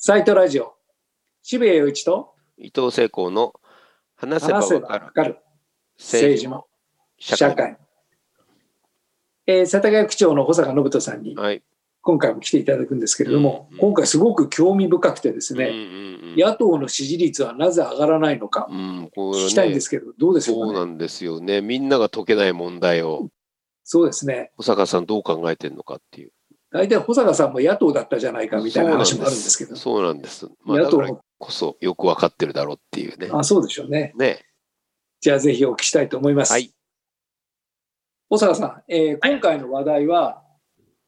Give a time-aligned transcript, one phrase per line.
[0.00, 0.74] サイトラジオ、
[1.42, 3.52] 渋谷陽一と伊藤聖光の
[4.14, 5.38] 話せばわかるかる
[5.98, 6.66] 政治も
[7.18, 7.76] 社会
[9.48, 11.36] えー世田谷区長の保坂信人さんに。
[12.00, 20.62] 今回も来ていただくんですけれども、うんうん今回すごく興味深くてですね、うんうんうん野党の支持率はなぜ上がらないのか聞きたいんねですけど、どうでしょかね。
[20.62, 21.60] そううなんですよね。
[21.60, 23.28] みんなが解けない問題を、
[23.82, 24.52] そうですね。
[24.58, 26.32] 小坂さんどう考えてるのかっていう。
[26.70, 30.40] 大体保坂さんも野党だったじゃないかみたいな話もあるんですけど、そうなんです。
[30.40, 33.30] そうなんですまあ、野党こそよくわかってるだろうっていうね。
[33.32, 34.12] あそうでしょうね。
[34.16, 34.44] ね。
[35.20, 36.52] じゃあぜひお聞きしたいと思います。
[36.52, 36.72] はい。
[38.28, 40.42] 保坂さん、えー今回の話題は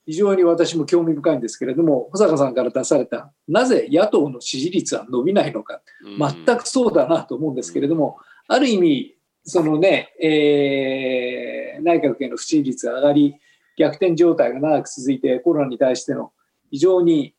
[0.07, 5.83] 非常に私も興味深いんですけれども、保坂さんから出された、なぜ野党の支持率は伸びないのか、
[6.19, 8.19] 全くそうだなと思うんですけれども、
[8.49, 13.37] ある意味、そのね、えー内閣への不支持率が上がり、
[13.80, 16.33] 逆転状態が長く続いて、コロナに対しての
[16.71, 17.34] 非常に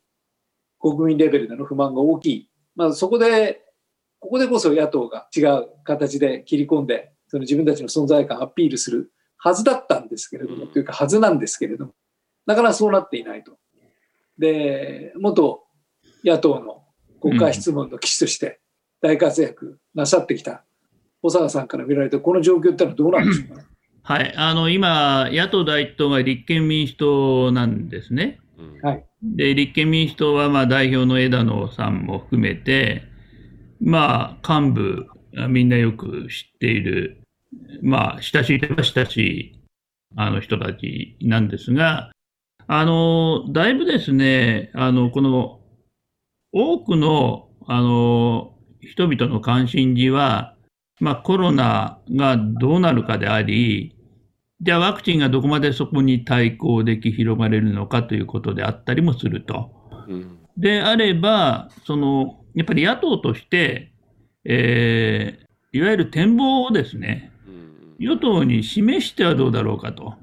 [0.80, 3.62] 国民レベルでの不満が大きい、まあ、そこで、
[4.20, 11.94] ここでこそ野党が違う形で切り込んで、その自分たちの存在感をアピールするはずだったんですけれども、うんというか、はずなんですけれども、
[12.48, 13.60] なかなかそうなっていないと。
[14.40, 15.64] で、元
[16.26, 16.84] 野党の
[17.22, 18.60] 国会質問の棋士として
[19.00, 20.64] 大活躍なさってきた
[21.22, 23.62] 保坂さんから見られて、この状況ってのはどうなんでしょうか？
[23.62, 23.68] ね。
[24.04, 28.40] はい、あの今、野党第一党が立憲民主党なんですね。
[28.58, 28.80] うん。
[28.82, 29.06] はい。
[29.24, 33.04] で、立憲民主党はまあ代表の枝野さんも含めて、
[33.80, 35.08] まあ、幹部、
[35.38, 37.22] あみんなよく知っている、
[37.82, 39.62] まあ、親しいといえば親しい
[40.16, 42.12] あの人たちなんですが、
[42.68, 45.60] あの、だいぶですね、あの、この、
[46.52, 50.56] 多くの、あの、人々の関心事は、
[51.02, 53.96] まあ、コロナがどうなるかであり、
[54.62, 59.72] じゃあワクチンがどこまでそこに対抗でき広がれるのかということであったりもすると。
[60.08, 63.94] うんであれば、そのやっぱり野党として、
[64.46, 70.16] えーいわゆる展望をですね、うん与党に示してはどうだろうかと。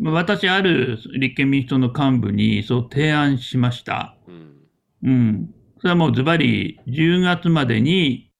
[0.00, 4.16] 私、ある立憲民主党の幹部にそう提案しました。
[4.28, 4.54] うん
[5.02, 5.54] うん。
[5.78, 8.30] それはもうズバリ10月までに、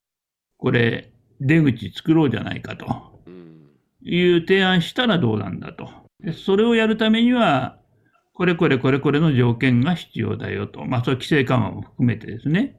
[0.58, 1.13] これ、
[1.44, 2.86] 出口作ろうじゃないかと。
[3.26, 3.44] うん
[4.06, 5.88] いう提案したらどうなんだと。
[6.20, 7.78] でそれをやるためには、
[8.34, 10.84] これこれこれこれの条件が必要だよと。
[10.84, 12.76] まあ、そういう規制緩和も含めてですね。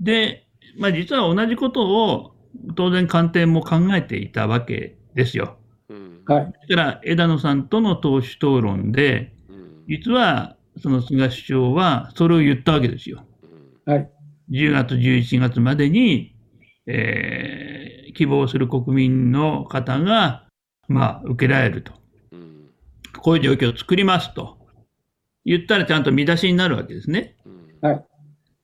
[0.00, 0.46] で、
[0.76, 2.34] まあ、実は同じことを
[2.76, 5.58] 当然官邸も考えていたわけですよ。
[5.88, 6.52] うんはい。
[6.68, 13.24] だから枝野さんとの党首討論で、うん実はその菅首相はそれを言ったわけですよ。
[13.86, 14.10] うんはい。
[14.50, 16.34] 10月、11月までに、
[16.88, 17.88] えー
[18.18, 20.48] 希望する国民の方が、
[20.88, 21.92] まあ、受けられると。
[22.32, 22.58] うん
[23.20, 24.58] こういう状況を作りますと。
[25.44, 27.36] 言ったらちゃんと見出しになるわけですね。
[27.46, 27.48] う
[27.86, 28.04] んはい。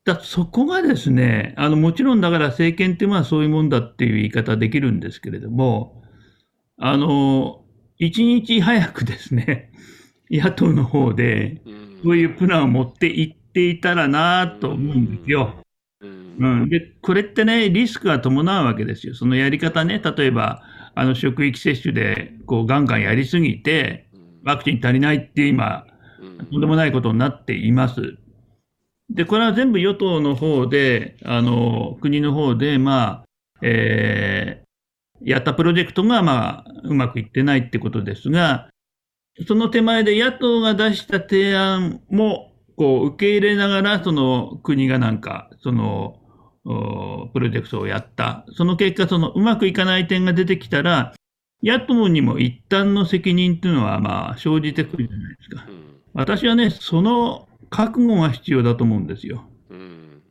[0.05, 6.03] だそこがですね、あの、もちろんだから政権っていうのはそういうもんだっていう言い方できるんですけれども、
[6.77, 7.65] あの、
[7.99, 9.73] 一日早くですね、
[10.31, 15.64] 野党の方で、うんそういうプランを持っていっていたらなと思うんですよ。
[16.39, 16.63] うん。
[16.63, 19.15] うん、でこれってね、リスクが伴うわけですよ。
[19.15, 20.63] そのやり方ね、例えば、
[20.95, 24.09] あの職域接種でこうガンガンやりすぎて、
[24.45, 25.87] ワクチン足りないって今、
[26.21, 26.47] うん。
[26.47, 28.17] とんでもないことになっています。
[29.11, 33.25] で、これは全部与党の方で、あの国の方で、まあ、
[33.63, 34.65] えー
[35.25, 38.69] やったプロジェクトが、まあ、うまくいってないってことですが、
[39.49, 46.19] その手前で野党が出した提案もこう受け入れながら、その国がなんか、その
[46.65, 48.45] おプロジェクトをやった。
[48.53, 51.15] その結果、そのうまくいかない点が出てきたら、
[51.63, 55.65] 野党にも一旦の責任っていうのはまあ生じてくるじゃないですか。
[55.69, 55.85] うん
[56.17, 59.45] 私はね、その覚悟が必要だと思うんですよ。
[59.69, 60.23] うん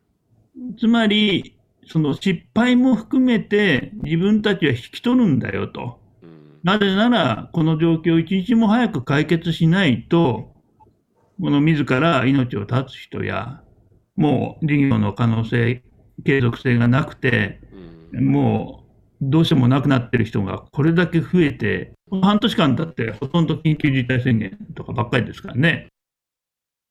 [0.80, 6.00] つまり、その失敗も含めて自分たちは引き取るんだよと。
[6.22, 10.53] うんなぜなら、この状況を一日も早く解決しないと、
[11.42, 13.62] この自ら命を絶つ人や、
[14.16, 15.84] もう事業の可能性、
[16.26, 18.84] 継続性がなくて、うんもう
[19.30, 25.88] どうしてもなくなってる人がこれだけ増えて、半年間だってほとんど緊急事態宣言とかばっかりですからね。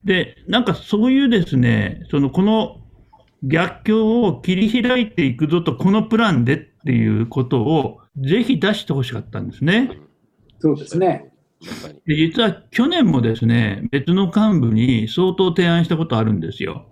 [0.05, 2.81] で、なんかそういうですね、そのこの
[3.45, 9.91] 逆境を切り開いていくぞと、このプランでっていうことをぜひ出してほしかったんですね。
[10.59, 11.32] そうですね。
[12.07, 16.87] 実は去年もですね、別の幹部に相当提案したことあるんですよ。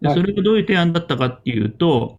[0.00, 0.16] ではい。
[0.16, 2.18] それがどういう提案だったかっていうと、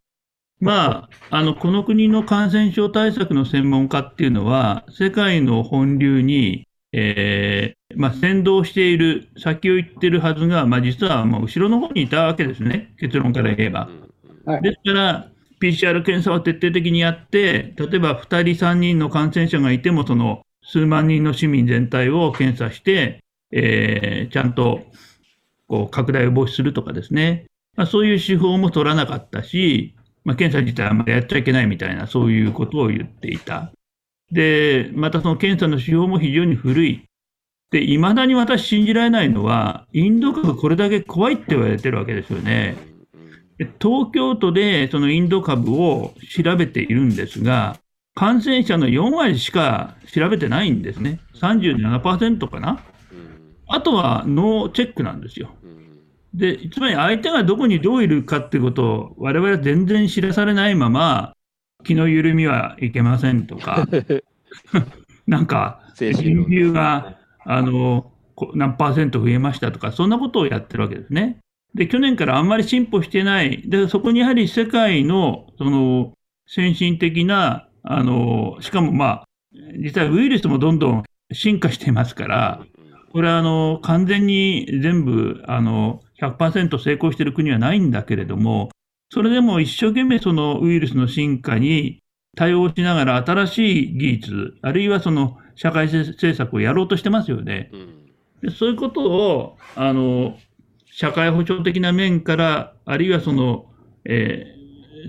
[0.59, 13.89] まあ、あのこの国の感染症対策の専門家っていうのは、世界の本流に、えーまあ、先導している、先を行ってるはずが、まあ、実はもう後ろの方にいたわけですね、結論から言えば。
[14.45, 14.61] はい。
[14.61, 15.31] ですから、
[15.61, 24.81] PCR 検査を徹底的にやって、例えば2人、3人の感染者がいても、その数万人の市民全体を検査して、えーちゃんと
[25.67, 33.71] こう拡大を防止するとかですね、まあ、そういう手法も取らなかったし、まあ、検査自体はまりやっちゃいけないみたいな、そういうことを言っていた。
[34.31, 37.03] で、またその検査の手法も非常に古い。
[37.71, 42.75] で、いまだに私信じられないのは、インド株これだけ怖いって言われてるわけですよね。
[43.81, 47.77] 東京都でそのインド株を調べているんですが、
[48.17, 51.19] 感染者の4割しか調べてないんですね。
[51.35, 52.83] 37%かな。
[53.67, 55.51] あとはノーチェックなんですよ。
[56.33, 61.33] で、つまり相手がどこにどういるかってことを我々は全然知らされないまま、
[61.83, 63.87] 気の緩みはいけませんとか、
[65.27, 71.37] なんか、人流があのこ何パーセント増えましたとか、そんなことをやってるわけですね。
[71.75, 73.61] で、去年からあんまり進歩してない。
[73.67, 76.13] で、そこにやはり世界の、その、
[76.47, 79.25] 先進的な、あの、しかもまあ、
[79.79, 82.61] 実はウイルスもどんどん進化していますから、
[83.11, 88.69] これはあの、完全に全部、あの、100%成功している国はないんだけれども、
[89.09, 91.99] それでも一生懸命そのウイルスの進化に
[92.35, 97.71] 対応しながら新しい技術、あるいはその社会政策をやろうとしてますよね。
[98.41, 100.37] でそういうことを、あの、
[100.91, 103.65] 社会保障的な面から、あるいはその、
[104.05, 104.56] えー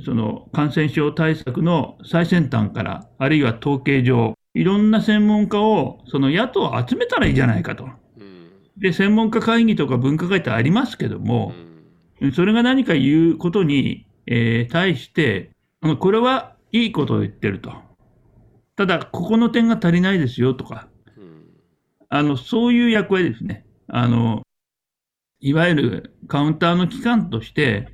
[0.04, 7.88] その感染症対策の最先端から、あるいは統計上、いろんな専門家を、その野党を集めたらいいじゃないかと。
[8.76, 11.52] で、専門家会議とか分科会ってありますけども、
[12.34, 15.50] それが何か言うことに、えー対して、
[15.80, 17.72] あのこれはいいことを言ってると。
[18.76, 20.88] ただ、ここの点が足りないですよとか、
[22.08, 23.66] あの、そういう役割ですね。
[23.88, 24.42] あの、
[25.40, 27.88] いわゆるカウンターの機関として、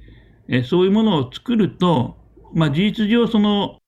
[0.48, 2.16] えーそういうものを作ると、
[2.52, 3.78] まあ、事実上、その、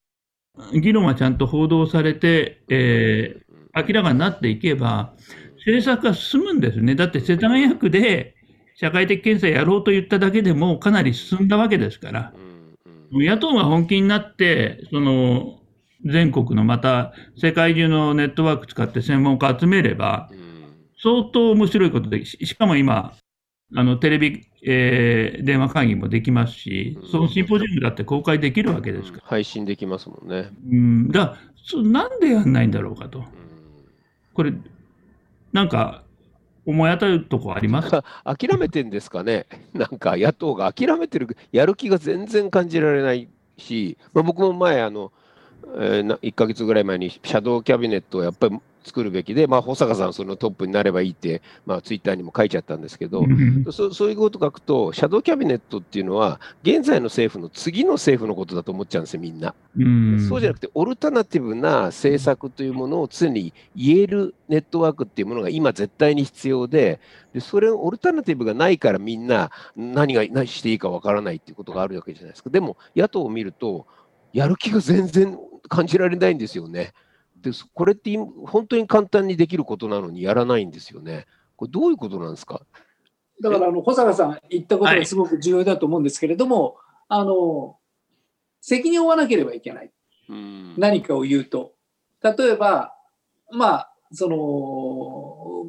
[0.73, 5.13] 議論はちゃんと報道されて、えー明らかになっていけば、
[5.59, 6.95] 政策が進むんですね。
[6.95, 8.35] だって世田谷区で
[8.75, 12.33] 社会的検査やろうと言っただけでもかなり進んだわけですから、
[13.13, 15.61] 野党が本気になって、その
[16.07, 20.31] 全国のまた世界中のネットワーク使って専門家集めれば、
[21.03, 23.13] 相当面白いことで、ししかも今、
[23.75, 29.25] あのテレビ、えー電話会議もできますし、そのシンポジウムだって公開できるわけですから。
[29.27, 30.51] 配信できますもんね。
[30.71, 31.37] うん、だ
[31.85, 33.25] なんでやんないんだろうかと。
[34.35, 34.53] これ、
[35.53, 36.03] なんか、
[36.67, 37.91] 思い当たるとこあります？
[38.25, 45.13] 諦めてんですかね、 なんか野党が諦めてる、やる気が全然感じられないし、まあ、僕も前あの、
[45.79, 53.25] えーな1ヶ月ぐらい前にシャドウキャビネットをやっぱり作るべきで、まあ、保坂さんそのトップになればいいって、まあ、ツイッターにも書いちゃったんですけど、
[53.73, 59.55] そそういうこと書くと、シャドウキャビネットっていうのは、現在の政府の次の政府のことだと思っちゃうんですよ、みんな。
[59.77, 67.01] うんそうじゃなくて、オルタナティブな政策というものを常に言えるネットワークっていうものが今絶対に必要で、
[67.35, 72.51] でそれオルタナティブがないからみんな何が何していいかわからないっていうことがあるわけじゃないですか。
[72.51, 73.87] でも野党を見ると、
[74.33, 75.39] やる気が全然
[75.69, 76.93] 感じられないんですよね。
[77.75, 81.27] これって今本当に簡単にできることなのにやらないんですよね。
[81.57, 82.63] これどういうことなんですか？
[83.43, 86.77] だからあの保坂さん言ったことがすごく重要だと思うんですけれども、
[87.09, 87.77] あの
[88.61, 89.91] 責任を負わなければいけない。
[90.29, 90.75] うん。
[90.79, 91.75] 何かを言うと。
[92.23, 92.95] 例えば
[93.53, 94.37] まあその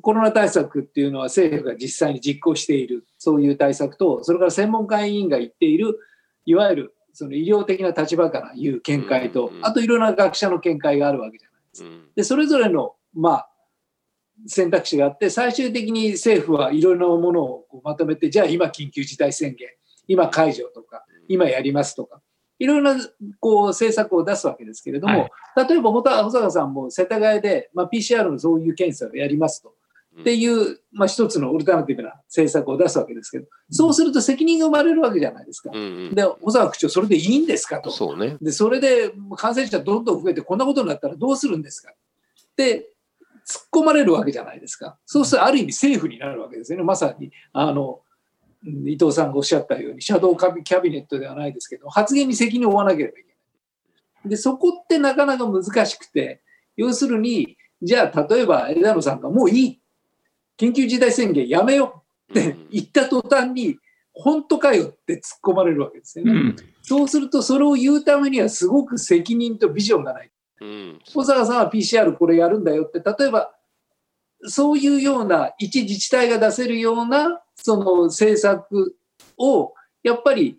[0.02, 6.00] コロナ対策っていうのは政府が実際に実行しているそういう対策とそれから専門家委員が言っている
[6.46, 9.66] いわゆるその医療的な立場から言う見解とうん。
[9.66, 11.57] あといろんな学者の見解があるわけじゃない
[12.16, 13.50] でそれぞれの、まあ、
[14.46, 19.70] 選択肢があって最終的に政府はいろいろなものをこうまとめてじゃあ今緊急事態宣言
[20.08, 22.22] 今解除とか今やりますとか
[22.60, 23.04] いろいろな
[23.40, 29.76] こう政策を出すわけですけれども、例えば保坂さんも世田谷で、まあ、PCR のそういう検査をやりますと。
[30.20, 35.70] っていう、まあ、一つのオルタナティブな政策を出すわけですけど、そうすると責任が生まれるわけじゃないですか。
[35.74, 37.92] うんうんで、保坂区長、それでいいんですかと。
[37.92, 38.38] そうね。
[38.42, 42.90] で、それで感染者どんどん増えてこんなことになったらどうするんですかって
[43.48, 44.98] 突っ込まれるわけじゃないですか。
[45.06, 46.84] そうするとある意味政府になるわけですよね。
[46.84, 53.34] まさに、あの、うん伊藤さんがおっしゃったように、シャドウキャビネットではないですけど、発言に責任を負わなければいけな
[54.26, 54.30] い。
[54.30, 56.42] で、そこってなかなか難しくて、
[56.76, 59.82] 要するに、じゃあ例えば枝野さんがもういい。
[60.58, 63.78] 緊急事態宣言やめようって言った途端に、
[64.20, 66.32] 本当かよって突っ込まれるわけですよね。
[66.32, 70.32] うんそうすると、それを言うためにはすごく責任とビジョンがない。
[70.62, 73.54] うん小坂さんは PCR これやるんだよって、例えば
[74.44, 78.96] そういうような一自治体が出せるようなその政策
[79.38, 79.74] を
[80.04, 80.58] やっぱり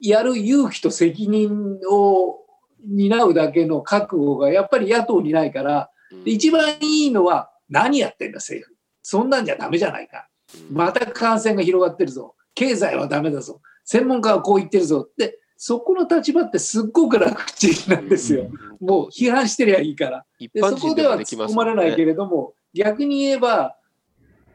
[0.00, 2.38] やる勇気と責任を
[2.86, 5.90] 担うだけの覚悟がやっぱり野党にないから、
[6.24, 8.77] で一番いいのは何やってんだ政府。
[9.02, 10.28] そんなんじゃダメじゃないか。
[10.70, 12.34] また感染が広がってるぞ。
[12.54, 13.60] 経済はダメだぞ。
[13.84, 15.08] 専門家はこう言ってるぞ。
[15.16, 18.50] で、そこの立場ってすっごく楽ちんなんですよ。
[18.80, 20.24] もう批判してりゃいいから。
[20.38, 22.06] 一でそこでは突っ込まれないけね。
[22.06, 23.76] れども、逆に言えば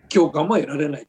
[0.07, 1.07] 共感も得られない。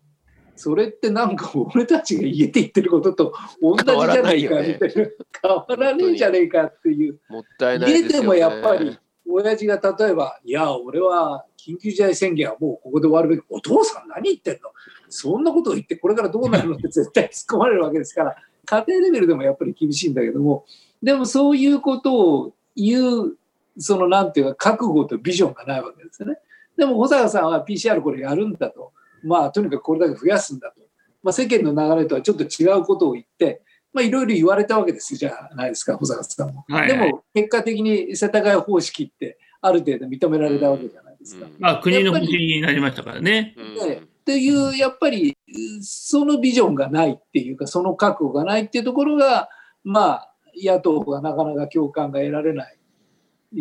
[0.57, 5.11] それってなんか俺たちが家で言ってることと同じじゃねえかみたいな。
[5.43, 7.21] 変わらねえじゃねえかっていう。
[7.29, 13.43] もったいないでもやっぱり、親父が例えば、いや、俺は緊急事態宣言はもうここで終わるべき。
[13.49, 14.71] お父さん何言ってんの？
[15.09, 16.77] そんなことを言ってこれからどうなるの？
[16.77, 20.65] って 絶対突っ込まれるわけですから、家庭レベルでもやっぱり厳しいんだけども、
[21.03, 23.37] でもそういうことを言う、
[23.79, 26.39] そのなんていうか覚悟とビジョンがないわけですよね。
[26.77, 28.93] でも保坂さんは PCR これやるんだと。
[29.23, 30.81] まあとにかくこれだけ増やすんだと。
[31.23, 33.63] まあ世間の流れとはちょっと違うことを言って、
[33.95, 36.65] まあいろいろ言われたわけですよじゃないですか、保坂さんも。
[36.69, 41.47] はいはいでも結果的に世田谷方式ってある程度認められたわけじゃないですか。
[41.47, 43.55] うんまあ、国の方針になりましたからね。
[43.57, 45.37] うんねっていう、やっぱり、
[45.83, 49.51] そのビジョンがないっていうか、その覚悟がないっていうところが、
[49.83, 52.79] まあ、野党がなかなか共感が得られない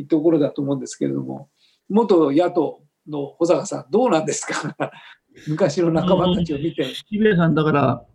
[0.08, 1.50] ところだと思うんですけれども、
[1.90, 4.78] 元野党の保坂さん、どうなんですか？
[5.50, 6.84] 昔の仲間たちを見て。
[6.86, 8.06] 岸辺さん、だから、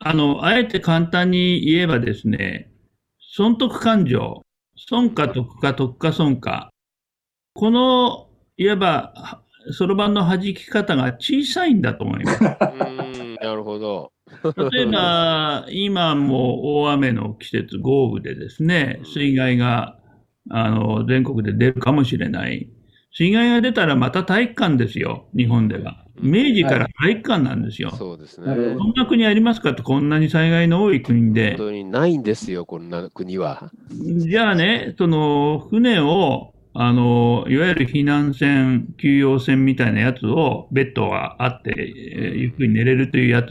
[0.00, 2.70] あの、あえて簡単に言えばですね、
[3.18, 4.42] 損得感情、
[4.76, 6.70] 損か得か得か損か、
[7.54, 12.44] この、いわば、そろばんの弾き方が小さいんだと思います。
[12.44, 14.12] うんなるほど。
[14.70, 19.98] 例えば、 今も大雨の季節、豪雨でですね、水害が
[20.50, 22.68] あの全国で出るかもしれない。
[23.18, 26.04] 水害が出たらまた体育館ですよ、日本では。
[26.22, 27.90] 明治から体育館なんですよ。
[27.90, 28.46] そうですね。
[28.46, 31.66] こんな国ありますかって、こんなに災害の多い国で本。
[31.66, 33.72] 当にないんですよ、こんな国は。
[33.90, 43.48] じゃあね、その船を、あの、いわゆる避難船、給養船みたいなやつを、ベッドがあって、えーゆっくり寝れるというやつ、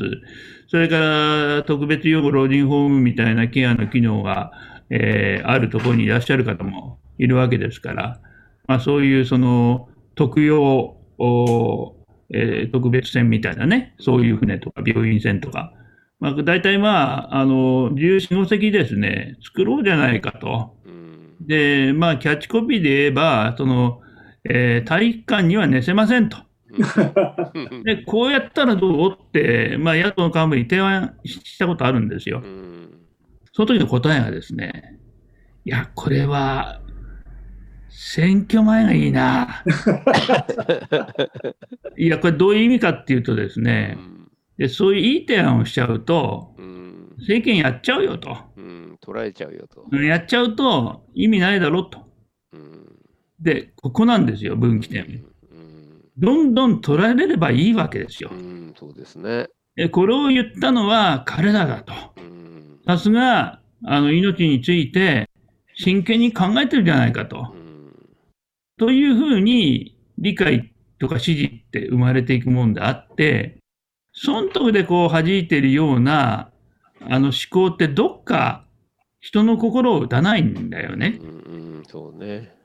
[0.70, 4.54] それから特別養護老人ホームみたいなケアの機能が、
[4.90, 8.22] えーあるところにいらっしゃる方もいるわけですから、
[8.68, 11.96] まあ、そういうその特養お
[12.34, 15.74] えー特別船みたいなね、そういう船とか病院船とか、
[16.20, 20.76] まあ、大体まあ、あの、14、5隻ですね、作ろうじゃないかと。
[20.86, 24.02] うんで、まあ、キャッチコピーで言えば、その、
[24.44, 26.38] えー体育館には寝せませんと。
[27.86, 32.48] で、こうやったらどうって、まあ、野党の幹部に提案したことあるんですよう。
[32.48, 32.90] ん
[33.54, 35.00] その時の答えがですね、
[35.66, 36.82] いや、これは、
[38.00, 39.64] 選挙前がいいな。
[41.98, 48.38] いや、これどういう意味かっていうとですうね、んでそういういい提案をしちゃうと、うん政権やっちゃうよと。
[48.56, 49.84] うん捉えちゃうよと。
[49.98, 52.06] やっちゃうと意味ないだろと。
[52.54, 52.86] うん
[53.40, 55.26] で、ここなんですよ、分岐点。
[55.52, 58.36] うんどんどん捉えれればいいわけですよう。
[58.36, 59.48] んそうですね。
[59.76, 61.94] でこれを言ったのは彼らだと。
[62.18, 65.28] うんさすが、あの、命について
[65.74, 67.56] 真剣に考えてるじゃないかと。
[68.80, 73.58] うんというふうに理解とか支持って生まれていくもんであって、
[74.14, 76.52] 損得でこう弾いてるような、
[77.02, 78.66] あの思考ってどっか
[79.20, 81.20] 人の心を打たないんだよね。
[81.20, 81.32] うんう
[81.82, 82.56] んそうね。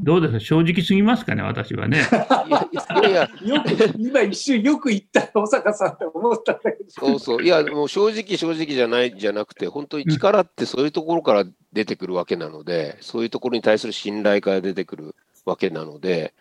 [0.00, 0.40] どうですか？
[0.40, 1.42] 正直すぎますかね？
[1.42, 1.98] 私はね。
[2.46, 6.90] いやいやよく、今一瞬よく言った保坂さんって思ったんだけど。
[6.90, 7.42] そうそう。
[7.42, 15.16] いや、もう正直正直じゃないじゃなくて、本当に力ってそういうところから出てくるわけなので、そういうところに対する信頼から出てくる
[15.48, 16.34] わけなので、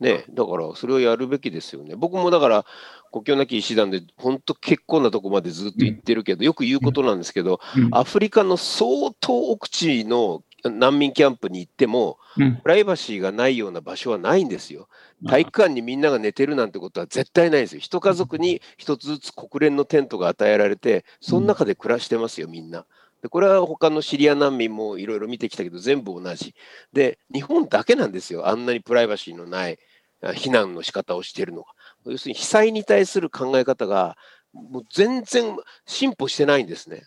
[0.00, 1.96] ね、だからそれをやるべきですよね。
[1.96, 2.66] 僕もだから、
[3.12, 14.88] 国境なき医師団で本当結構なとこまでずっと言ってるけど、よく言うことなんですけど、うんアフリカの相当奥地の難民キャンプに行っても、うんプライバシーがないような場所はないんですよ。
[15.26, 17.80] 体育館にみんなが寝てるなんてことは絶対ないですよ。
[17.80, 22.84] 一家族に一つずつ国連のテントが与えられて、その中で暮らしてますよ、みんな。
[23.26, 26.54] でこれは他のシリア難民もいろいろ見てきたけど、全部同じ。
[26.92, 28.46] で、日本だけなんですよ。
[28.46, 29.78] あんなにプライバシーのない
[30.22, 31.68] 避難の仕方をしているのが。
[32.06, 34.16] 要するに被災に対する考え方が、
[34.52, 35.56] もう全然
[35.86, 37.02] 進歩してないんですね。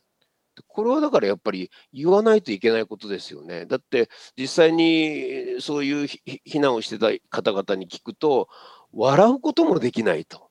[0.68, 3.66] これはだからやっぱり言わないといけないことですよね。
[3.66, 8.50] だって実際にそういう避難をしてた方々に聞くと
[8.92, 10.49] 笑うこともできないと。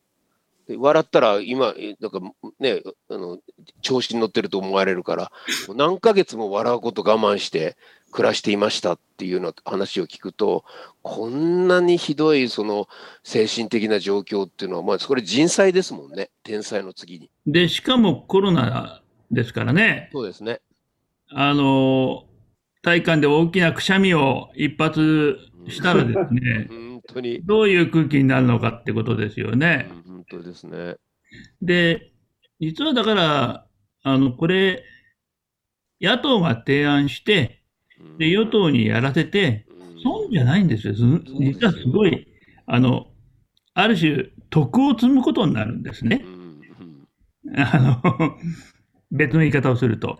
[0.69, 2.19] で笑ったら今なんか
[2.59, 3.39] ねあの
[3.81, 5.31] 調子に乗ってると思われるから、
[5.75, 7.75] 何ヶ月も笑うこと我慢して
[8.11, 10.63] 暮らしていましたっていうの話を聞くと、
[11.01, 12.87] こんなにひどいその
[13.23, 17.31] 精神的な状況っていうのは、まあ、それ人災ですもんね、天災の次に。
[17.47, 20.09] で、しかもコロナですからね。
[20.11, 20.61] そうですね。
[21.31, 22.25] あの、
[22.83, 29.89] 体感で大きなくしゃみを一発したらですね、 本当にどういう空気になるのかってことですよね。
[30.31, 30.95] 本当ですね。
[31.61, 32.11] で、
[32.59, 33.65] 実はだから、
[34.03, 34.83] あの、これ、
[36.01, 37.63] 野党が提案して、
[38.17, 39.65] で、与党にやらせて、
[40.03, 40.93] 損じゃないんですよ。
[40.93, 42.27] 実はすごい、
[42.65, 43.07] あの、
[43.73, 46.23] ある種、徳を積むことになるんですね。
[47.55, 48.37] あの、
[49.11, 50.19] 別の言い方をすると。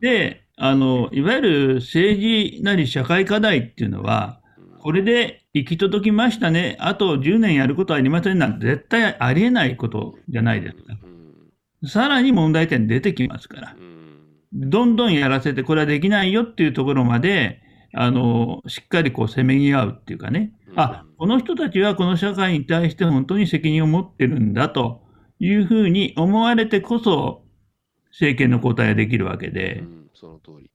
[0.00, 4.41] で、あの、いわゆる政治なり社会課題っていうのは、
[4.82, 10.98] これで行き届きましたね、あと10年やることはありませんなんて絶対ありえないことじゃないですか。
[11.86, 13.76] さらに問題点出てきますから。
[14.52, 17.60] どんどんやらせて、これはできないよっていうところまで、
[17.94, 25.02] あの、しっかりこう、せめぎ合うっていうかね、あ、この人たちはこの社会に対して本当に責任を持ってるんだと
[25.38, 27.44] いうふうに思われてこそ、
[28.10, 30.70] 政権の交代ができるわけで、うん、その通り。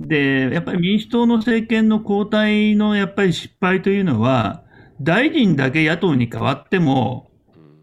[0.00, 4.62] で、やっぱり民主党の政権の交代のやっぱり失敗というのは、
[5.00, 7.30] 大臣だけ野党に変わっても、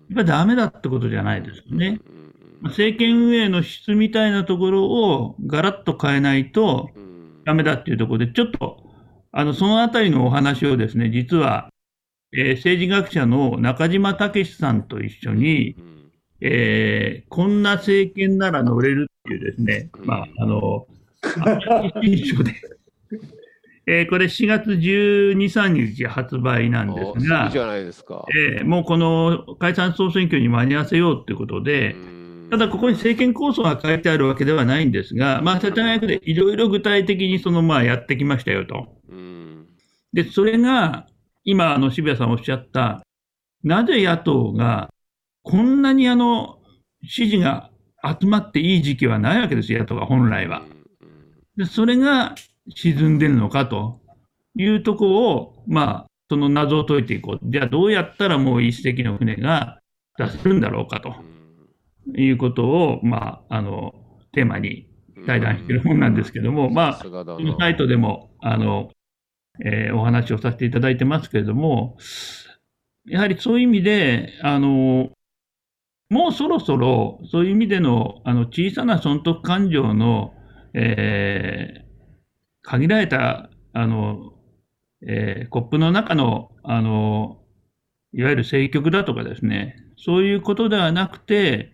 [0.10, 2.00] やっぱりダメだってことじゃないですよね。
[2.64, 6.90] 政権運営の質みたいなところをガラッと変えないと
[7.46, 8.84] ダメだっていうところで、ちょっと、
[9.32, 11.70] あの、そのあたりのお話をですね、実は、
[12.34, 15.76] えー、政治学者の中島武さんと一緒に、
[16.42, 20.88] えー、こんな政権なら乗れるっていうですね、まあ、あの、
[22.02, 22.54] 新書で、
[23.88, 28.26] えー、これ4月12、3日発売なんですが、じゃないですか
[28.58, 31.96] えー、もうこの解散総選挙に間に合わせようということで、
[32.50, 38.88] ただここに政権構想が書いてあるわけではないんですが、まあ、世田谷区でいろいろ具体的にそのまあやってきましたよと。
[40.14, 41.08] で、それが
[41.44, 43.04] 今、あの渋谷さんおっしゃった、
[43.64, 44.90] なぜ野党が
[45.44, 46.60] こんなにあの
[47.04, 47.70] 支持が
[48.04, 50.64] 集まっていい時期はないわけですよ、野党が本来は。
[51.58, 52.36] でそれが
[52.70, 54.02] 沈んでるのかと
[54.56, 57.52] いうところを、まあ、その謎を解いていこう。
[57.52, 59.80] じゃあどうやったらもう一隻の船が
[60.18, 61.14] 出せるんだろうかと
[62.18, 63.94] いうことを、まあ、あの、
[64.32, 64.90] テーマに
[65.26, 68.90] 対談している本なんですけども、まあ、このサイトでも、あの、
[69.64, 71.98] えー、お話をさせていただいてますけれども、
[73.06, 75.12] やはりそういう意味で、あの、
[76.10, 80.34] もうそろそろ、そういう意味での、あの、小さな損得感情の、
[80.78, 81.84] えー、
[82.64, 84.34] 限られた、あの、
[85.08, 87.42] えー、コップの中の、あの、
[88.14, 91.72] いわゆる政局だとかですね、そういうことではなくて、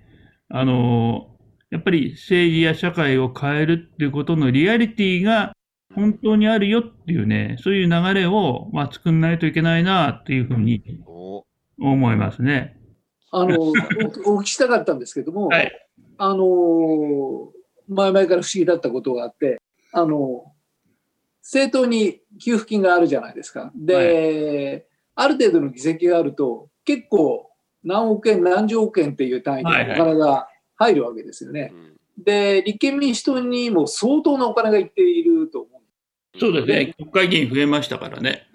[0.49, 1.35] あの、
[1.71, 5.53] やっぱり政治や社会を変えるっていうことのリアリティが
[5.95, 10.83] 本当にあるよっていうね、そういう流れを、まあ、作んないといけないなっていうふうに
[11.79, 12.77] 思いますね。
[13.31, 13.73] あの、お
[14.41, 15.71] 聞きしたかったんですけども、はい、
[16.17, 17.51] あの、
[17.91, 20.45] 前々から不思議だったことがあって、あの、
[21.41, 23.71] 政党に給付金があるじゃないですか。
[23.75, 24.84] で、
[25.15, 27.49] はい、ある程度の議席があると、結構
[27.84, 31.62] 何億円、何十億円っていう単位でお金が入るわけですよね。
[31.62, 36.39] はいはい、で、立憲民主党にも相当なお金がいっていると思う。
[36.39, 36.93] そうですね。
[36.97, 38.47] 国会議員増えましたからね。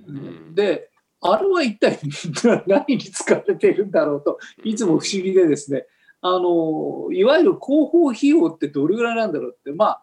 [0.55, 1.99] で、あれは一体
[2.67, 5.87] 何に使われているんだろうといつも不思議でですね、
[6.35, 10.03] あの、いわゆる広報費用ってどれぐらいなんだろうって、まあ、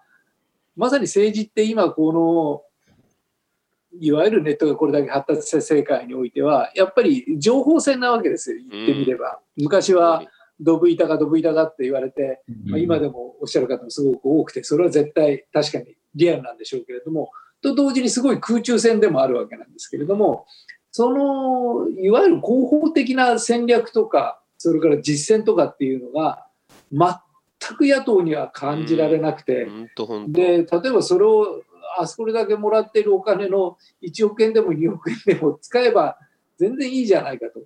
[0.76, 2.64] まさに政治って今この、
[4.00, 9.40] いわゆるネットがこれだけ発達した世界においては、やっぱり情報戦なわけですよ、言ってみれば。
[9.56, 10.24] 昔は、
[10.60, 17.32] ドブ板かドブ板かって言われて、まあ、今でもおっしゃる方もすごく多くて、それは絶対確かにリアルなんでしょうけれども、
[17.62, 20.46] と同時にすごい空中戦でもあるわけなんですけれども、
[20.92, 26.47] その、いわゆる広報的な戦略とか、それから実践とかっていうのが
[26.89, 29.67] 全く野党には感じられなくて、
[30.30, 31.62] で例えばそれを
[31.99, 36.17] あそこだけもらってるお金の1億円でも2億円でも使えば
[36.58, 37.60] 全然いいじゃないかと、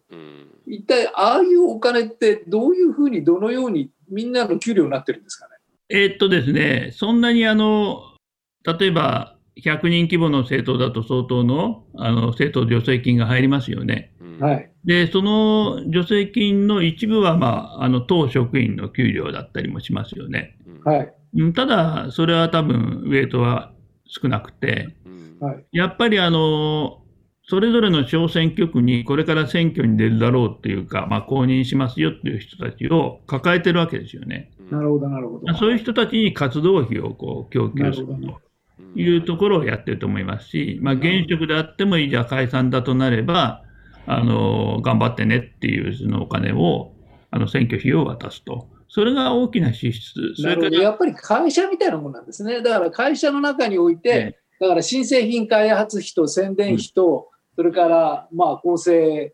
[0.66, 5.52] 一体ああいうお金ってどういうふうにどのようにみんなの給料になってるんですかね？
[5.90, 8.02] えー、っとですね、そんなにあの
[8.64, 14.14] 例えば100人規模の政党だと相当のあの政党助成金が入りますよね。
[14.40, 20.58] はい、で、その助成金の一部は、まあ、あの党職員の給料だったりもしますよね。
[20.86, 23.74] はい、ただ、それは多分、ウェイトは
[24.06, 24.96] 少なくて、
[25.40, 27.02] はい、やっぱりあの、
[27.50, 34.52] それぞれの小選挙区にこれから選挙に出るだろうっていうか、まあ、公認しますよっていう人たちを抱えてるわけですよね。
[34.70, 35.54] なるほど、なるほど。
[35.56, 38.42] そういう人たちに活動費をこう供給すると
[38.96, 43.64] いうところをやってると思いますし、まあ、現職であってもいいじゃ解散だとなれば、
[44.06, 46.94] あの頑張ってねっていうそのお金を
[47.30, 48.68] あの選挙費を渡すと。
[48.90, 50.34] それが大きな支出。
[50.36, 52.62] それからやっぱり会社みたいなもんなんですね。
[52.62, 59.34] だから会社の中において、だから新製品開発費と宣伝費と、それからまあ構成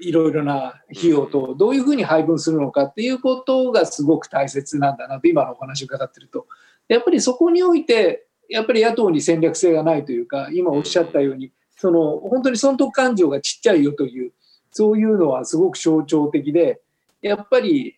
[0.00, 6.46] いろいろな費用とどういうふうに配分するのかっていうことがすごく大切なんだなと今のお話を伺ってると
[6.88, 14.32] やっぱりそこにおいてやっぱり野党に戦略性がないというか今おっしゃったようにその本当に損得感情がちっちゃいよという
[14.70, 16.80] そういうのはすごく象徴的で
[17.20, 17.96] やっぱり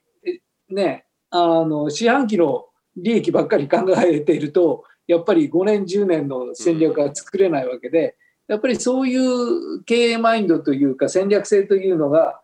[0.70, 8.16] ねあの四半期の利益ばっかり考えているとやっぱり5年10年の戦略が作れないわけで
[8.48, 12.40] やっぱりそういう経営マインドというか戦略性というのが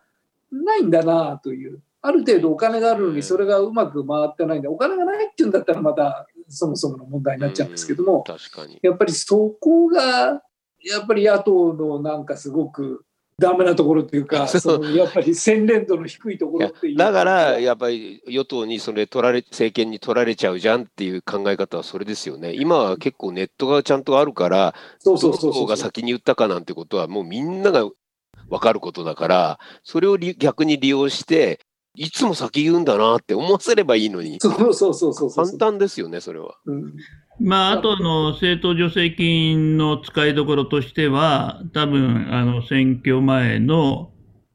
[0.51, 8.23] ないんだなというある程度お金があるのにそれがうまく回ってないんでお金がないっていうんだったらまたそもそもの問題になっちゃうんですけども
[8.81, 10.41] やっぱりそこが
[10.83, 13.05] やっぱり野党のなんかすごく
[13.41, 16.95] ダメなところというか、 そのやっぱり洗練度の低いところっていう。
[16.95, 22.53] だからやっぱり与党にそれ取られ政権に取られちゃうじゃんっていう考え方はそれですよね。
[22.53, 27.89] 今は結構ネットがちゃんとあるから、そうそうそうそうが先に言ったかなんてことはもうみんなが
[28.49, 31.59] 分かることだから、それを逆に利用して、
[31.95, 34.37] いつも先言うんだなって思わせればいいのに。
[34.39, 36.55] そうそうそうそう簡単ですよね、それは。
[36.65, 36.93] うん
[37.39, 44.11] まあ、あとの政党助成金の使いどころとしては、多分あの選挙前の、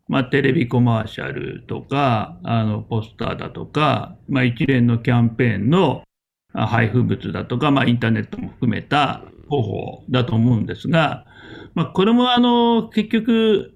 [0.09, 6.05] まあ、テレビコマーシャルとか、あのポスターだとか、まあ、一連のキャンペーンの
[6.55, 11.27] 配布物だとか、まあ、インターネットも含めた方法だと思うんですが、
[11.75, 13.73] まあ、これもあの結局、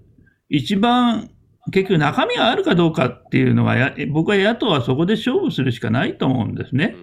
[0.49, 1.31] 一番
[1.73, 6.97] 結局中身があるかどうかっていうのは僕は野党はそこで勝負するしかないと思うんですね。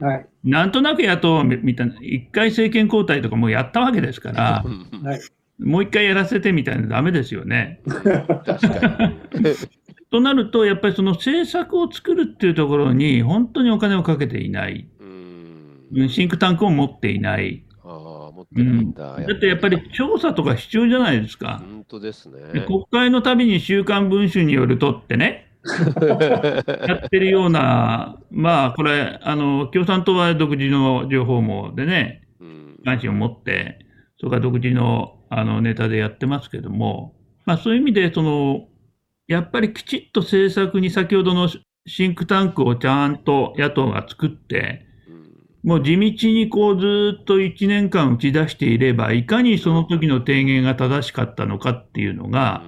[0.00, 4.64] はい、なんとなく野党みたいな、一回政権交代とかもうやったわけですから、
[5.02, 5.20] はい、
[5.62, 7.80] もう一回やらせてみたいなだめですよね。
[10.10, 14.88] となると、やっぱりその政策を作るっていうところに本当にお金をかけていない、
[16.08, 17.64] シンクタンクを持っていない。
[18.56, 21.62] うん、だってやっぱり調査とか必要じゃないですか。
[21.64, 22.60] 本当ですね。
[22.66, 25.48] 国会のたびに週刊文春によるとってね、
[26.86, 32.28] やってるような、まあ、これ、あの、共産党は独自の情報網でね、
[32.84, 33.78] 関心を持って、
[34.18, 37.14] それから独自のあのネタでやってますけども、
[37.44, 38.68] まあ、そういう意味で、その、
[39.26, 41.48] やっぱりきちっと政策に先ほどの
[41.86, 44.86] シンクタンクをちゃんと野党が作って、
[45.64, 52.62] もう地道にこうずっと1年間打ち出していれば、いかにその時の提言が正しかったのかっていうのが、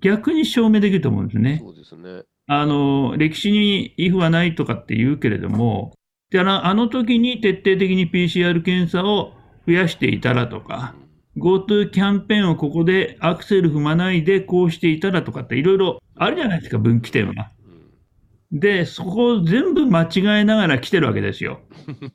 [0.00, 1.58] 逆に証明できると思うんですね。
[1.60, 2.22] そうですね。
[2.46, 5.92] あの、歴史に if はないとかって言うけれども、
[6.30, 9.32] であのあの時に徹底的に PCR 検査を
[9.66, 10.94] 増やしていたらとか、
[11.36, 17.50] GoTo キャンペーンをここでアクセル踏まないでこうしていたらとかっていろいろあるじゃないですか、分岐点は。
[18.52, 21.60] で、そこを全部間違えながら来てるわけですよ。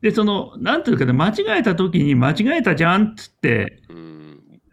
[0.00, 3.82] で、その、なんていうかね、間違えた時に間違えたじゃんっつって、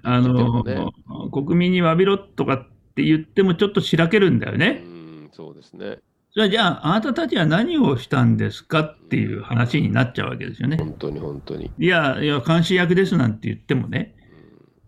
[0.03, 0.85] あの、ね、
[1.31, 4.83] 国民に詫びろとかって言ってもちょっとしらけるんだよね。
[4.85, 5.99] うんそうですね。
[6.33, 10.77] それじゃあ、あなたたちは何をしたんですかっていう話になっちゃうわけですよね。
[10.77, 11.71] 本当に本当に。
[11.77, 14.15] いや、いや、監視役ですなんて言ってもね、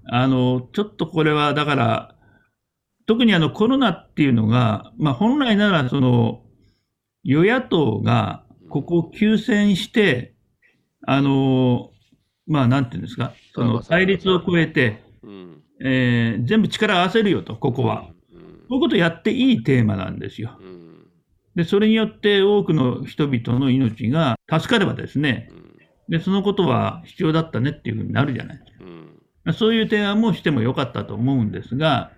[0.06, 2.16] あの、ちょっとこれは、だから、
[3.06, 6.42] 特にあのコロナっていうのが、まあ、本来なら、その、
[7.24, 10.34] 与野党がここを休戦して、
[11.06, 11.92] あの、
[12.48, 15.04] まあ、なんていうんですか、その対立を超えて、
[15.82, 18.04] えー、全部力を合わせるよと、ここは。
[18.04, 18.10] こ
[18.72, 20.58] ういうことをやっていいテーマなんですよ。
[21.56, 25.50] で、それによって多くの人々の命が助かればですね、
[26.10, 29.54] で、そのことは必要だったねっていうふうになるじゃないですか。
[29.54, 32.12] そういう提案もしてもよかったと思うんですが、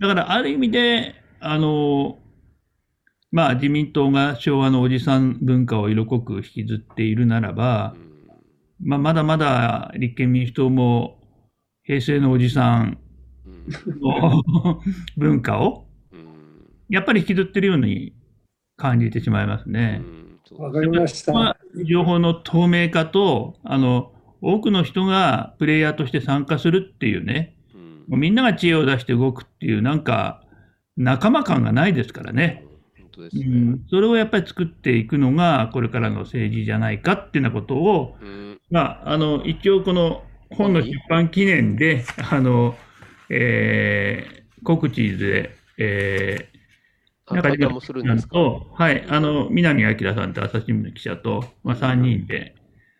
[0.00, 2.18] だからある意味で、あの、
[3.30, 7.94] まあ自民党が昭和のおじさん文化を色濃く引きずっているならば、
[8.80, 11.20] まあ、まだまだ立憲民主党も
[11.82, 12.98] 平成のおじさん
[14.00, 14.80] の
[15.16, 15.86] 文化を
[16.88, 18.14] やっぱり引きずってるように
[18.76, 20.02] 感じてしまいますね。
[20.56, 21.58] わかりました。
[21.84, 27.57] 情報の透明化と、あの、多くの人がプレイヤーとして参加するっていうね、
[28.10, 30.42] うん、みんなが知恵を出して動くっていう、なんか、
[30.96, 32.64] 仲間感がないですからね。
[33.18, 33.30] ね。
[33.32, 42.76] うん、それをやっぱり作っていくのが、これからの政治じゃないかっていうようなことを、うん、まあ、あの、一応この本の出版記念で、あの、
[43.30, 46.48] えー、告知で、え
[47.30, 52.54] 中島もするんと、はい、あの、南明さんと朝日新聞の記者と、まあ、3人で、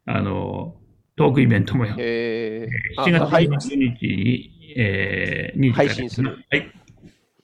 [0.04, 0.76] あの、
[1.16, 3.48] トークイベントもや、えー、7月あはい。
[3.48, 6.72] 20日に、えー、2時から配信するはい。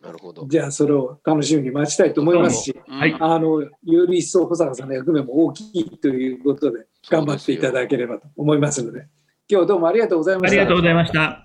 [0.03, 0.47] なるほど。
[0.47, 3.71] じゃあ、それを楽しみに待ちたいと思いますし、はいあの、よ
[4.07, 9.09] り一層保坂さんの役目も大きいということで、頑張っていただければと思いますので、今
[9.49, 10.53] 日はどうもありがとうございました。
[10.53, 11.44] ありがとうございました。